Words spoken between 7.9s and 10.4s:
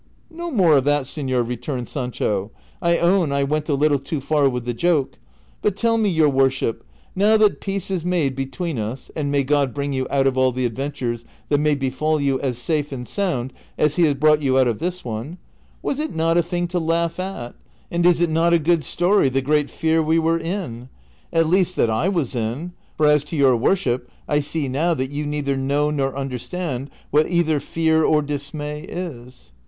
is made between us (and may God bring you out of